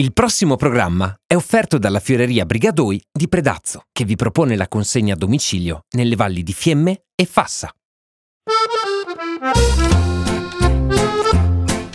[0.00, 5.12] Il prossimo programma è offerto dalla Fioreria Brigadoi di Predazzo, che vi propone la consegna
[5.12, 7.70] a domicilio nelle valli di Fiemme e Fassa.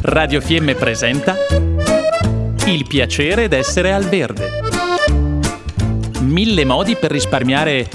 [0.01, 1.35] Radio Fiemme presenta
[2.67, 4.51] Il piacere d'essere al verde.
[6.19, 7.89] Mille modi per risparmiare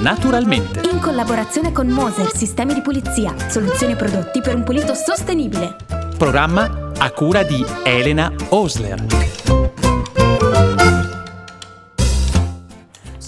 [0.00, 0.88] naturalmente.
[0.88, 5.74] In collaborazione con Moser Sistemi di Pulizia, soluzioni e prodotti per un pulito sostenibile.
[6.16, 9.57] Programma a cura di Elena Osler.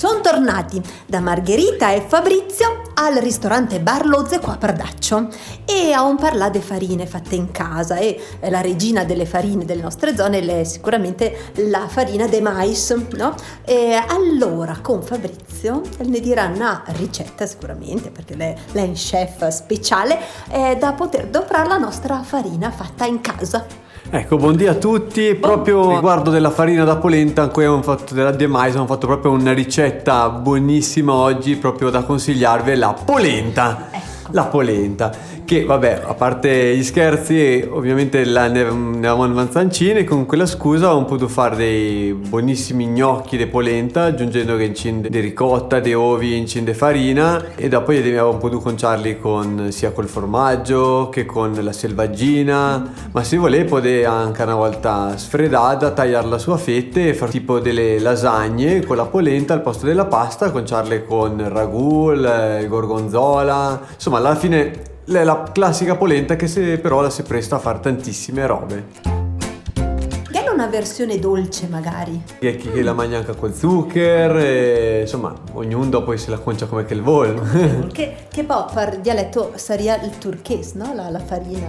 [0.00, 5.28] Sono tornati da Margherita e Fabrizio al ristorante Bar Lozze qua a Pardaccio
[5.66, 8.18] e a un parlare di farine fatte in casa e
[8.48, 13.34] la regina delle farine delle nostre zone è sicuramente la farina de mais, no?
[13.62, 19.48] E allora con Fabrizio ne dirà una ricetta sicuramente perché lei, lei è un chef
[19.48, 23.88] speciale eh, da poter doprare la nostra farina fatta in casa.
[24.12, 25.36] Ecco, buondì a tutti.
[25.36, 29.30] Proprio riguardo della farina da polenta, qui abbiamo fatto della De Mais, abbiamo fatto proprio
[29.30, 33.88] una ricetta buonissima oggi, proprio da consigliarvi, la polenta.
[33.92, 34.09] Ecco.
[34.32, 35.10] La polenta,
[35.44, 41.06] che vabbè, a parte gli scherzi, ovviamente la, ne, avevamo manzancine, con quella scusa avevamo
[41.06, 46.72] potuto fare dei buonissimi gnocchi di polenta, aggiungendo che incinde di ricotta, di ovi, incinde
[46.72, 52.92] farina, e dopo gli avevamo potuto conciarli con, sia col formaggio che con la selvaggina,
[53.10, 57.58] ma se volete potete anche una volta sfredata tagliarla su a fette e fare tipo
[57.58, 63.80] delle lasagne con la polenta al posto della pasta, conciarle con il ragù, il gorgonzola,
[63.94, 64.70] insomma alla fine
[65.06, 68.86] è la classica polenta che se, però la si presta a fare tantissime robe.
[69.02, 72.22] Che è una versione dolce magari.
[72.38, 76.66] C'è chi che la mangia anche con zucchero, e, insomma ognuno dopo se la concia
[76.66, 77.88] come che il vuole.
[77.92, 80.92] che, che poi per dialetto sarebbe il turchese, no?
[80.94, 81.66] La, la farina.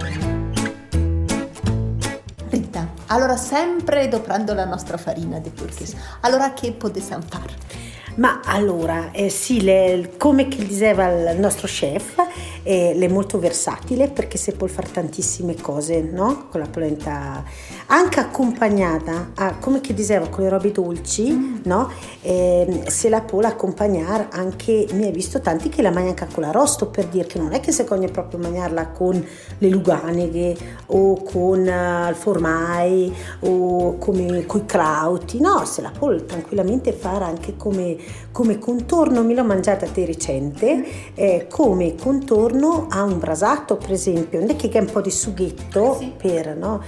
[2.50, 7.71] Rita, allora sempre doprando la nostra farina di turchese, allora che possiamo fare?
[8.16, 12.14] Ma allora, eh, sì, le, come diceva il nostro chef,
[12.62, 16.48] eh, è molto versatile perché si può fare tantissime cose, no?
[16.50, 17.42] Con la polenta,
[17.86, 21.56] anche accompagnata, a, come che diceva, con le robe dolci, mm.
[21.64, 21.90] no?
[22.22, 26.42] Eh, se la può accompagnare anche, mi hai visto tanti che la mangiano anche con
[26.42, 29.24] l'arrosto, per dire che non è che si cogna proprio mangiarla con
[29.58, 30.56] le luganeghe
[30.86, 36.92] o con uh, il formai o come con i crauti, no, se la può tranquillamente
[36.92, 37.96] fare anche come
[38.32, 44.40] come contorno, me l'ho mangiata te recente, eh, come contorno a un brasato per esempio,
[44.40, 46.12] non è che è un po' di sughetto sì.
[46.16, 46.82] per, no?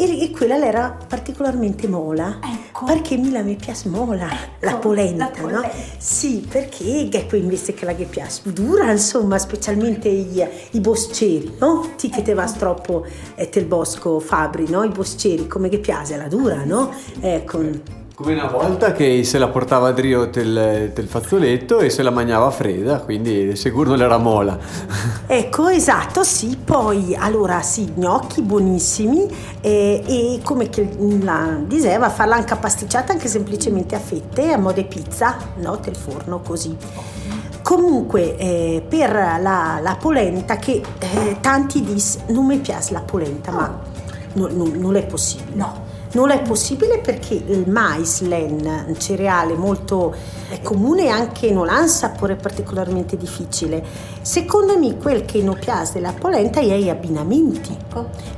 [0.00, 2.84] E, e, quella era particolarmente mola, ecco.
[2.84, 5.60] perché mi la mi piace mola, ecco, la polenta, la polenta.
[5.66, 5.72] no?
[5.98, 11.56] Sì, perché è qui invece che la che piace dura, insomma, specialmente i, i bosceri,
[11.58, 11.94] no?
[11.96, 12.58] Ti che te vas Ecco.
[12.60, 14.84] troppo e te il bosco Fabri, no?
[14.84, 16.92] I bosceri, come che piace, la dura, no?
[17.18, 18.06] Ecco.
[18.18, 22.10] Come una volta che se la portava a Drio del, del fazzoletto e se la
[22.10, 24.58] mangiava fredda, quindi sicuro non era mola.
[25.30, 29.28] Ecco, esatto, sì, poi allora sì, gnocchi buonissimi
[29.60, 30.88] eh, e come che
[31.20, 35.78] la diceva, farla anche pasticciata anche semplicemente a fette, a modo di pizza, no?
[35.80, 36.76] Del forno così.
[37.62, 43.52] Comunque eh, per la, la, polenta che eh, tanti dicono non mi piace la polenta,
[43.52, 43.78] ma
[44.32, 45.54] no, no, non è possibile.
[45.54, 45.87] No.
[46.12, 50.14] Non è possibile perché il mais, len, un cereale molto
[50.62, 53.84] comune anche non ha un sapore particolarmente difficile.
[54.22, 57.76] Secondo me quel che non piace della polenta è gli abbinamenti.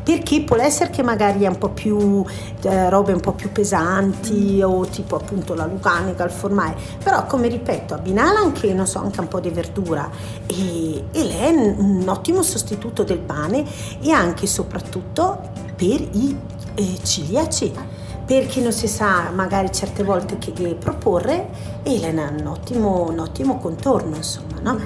[0.03, 2.25] Perché può essere che magari è un po' più
[2.63, 7.49] eh, robe un po' più pesanti o tipo appunto la lucanica, il formai, però come
[7.49, 10.11] ripeto abbinala anche, non so, anche un po' di verdura
[10.47, 13.65] e, e lei è un ottimo sostituto del pane
[14.01, 15.41] e anche e soprattutto
[15.77, 16.37] per i
[16.81, 17.73] eh, ciliaci
[18.25, 21.49] perché non si sa magari certe volte che, che proporre
[21.83, 24.79] e è un ottimo, un ottimo contorno insomma no?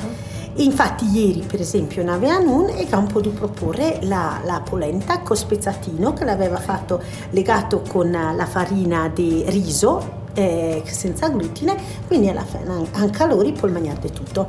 [0.56, 4.60] Infatti ieri per esempio ne aveva un e ha un po' di proporre la, la
[4.60, 11.76] polenta con spezzatino che l'aveva fatto legato con la farina di riso eh, senza glutine,
[12.06, 14.46] quindi alla fine anche a loro può mangiare di tutto.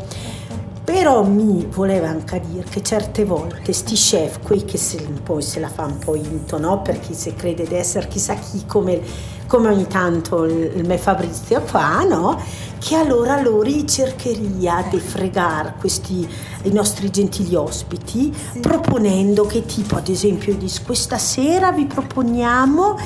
[0.85, 5.59] Però mi voleva anche dire che certe volte sti chef, quei che se, poi se
[5.59, 6.83] la fa un po' into, no?
[6.83, 9.01] Perché se crede di essere chissà chi come,
[9.47, 12.39] come ogni tanto il, il me Fabrizio qua, no?
[12.77, 16.27] Che allora loro cercheria di fregare questi
[16.63, 18.59] i nostri gentili ospiti sì.
[18.59, 20.55] proponendo che tipo ad esempio
[20.85, 22.97] questa sera vi proponiamo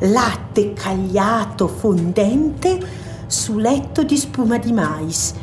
[0.00, 2.78] latte cagliato fondente
[3.26, 5.34] su letto di spuma di mais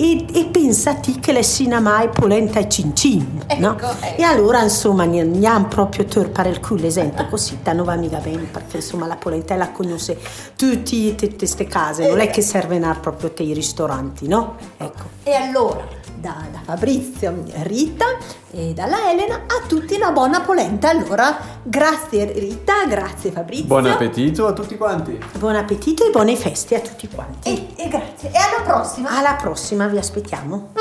[0.00, 3.72] e, e pensati che le sinamai polenta e cin cin, no?
[3.72, 4.20] Ecco, ecco.
[4.20, 8.44] E allora insomma andiamo proprio a torpare il culo, esempio, così non va mica bene,
[8.44, 10.18] perché insomma la polenta la conosce
[10.56, 14.56] tutti, tutte queste case, non è che serve proprio te i ristoranti, no?
[14.78, 15.02] Ecco.
[15.22, 15.86] E allora,
[16.16, 18.06] da, da Fabrizio, Rita
[18.52, 20.88] e dalla Elena a tutti una buona polenta.
[20.88, 23.66] Allora, grazie Rita, grazie Fabrizio.
[23.66, 25.18] Buon appetito a tutti quanti.
[25.38, 27.48] Buon appetito e buone feste a tutti quanti.
[27.48, 28.30] E, e grazie.
[28.30, 29.16] E alla prossima.
[29.16, 30.72] Alla prossima, vi aspettiamo.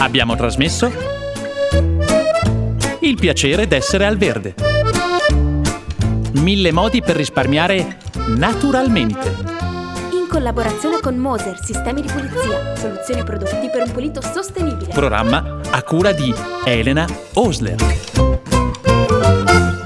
[0.00, 0.90] Abbiamo trasmesso
[3.00, 4.54] Il piacere d'essere al verde.
[6.32, 7.98] Mille modi per risparmiare
[8.36, 9.57] naturalmente.
[10.38, 14.92] Collaborazione con Moser Sistemi di Pulizia, soluzioni prodotti per un pulito sostenibile.
[14.92, 16.32] Programma a cura di
[16.64, 17.04] Elena
[17.34, 17.74] Osler.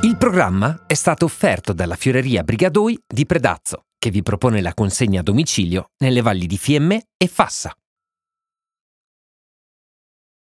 [0.02, 5.20] Il programma è stato offerto dalla Fioreria Brigadoi di Predazzo, che vi propone la consegna
[5.20, 7.74] a domicilio nelle valli di Fiemme e Fassa.